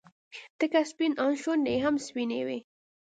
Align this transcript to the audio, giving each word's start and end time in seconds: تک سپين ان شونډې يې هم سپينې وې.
تک 0.59 0.71
سپين 0.91 1.11
ان 1.23 1.33
شونډې 1.41 1.73
يې 1.75 1.81
هم 1.85 1.95
سپينې 2.05 2.41
وې. 2.47 2.59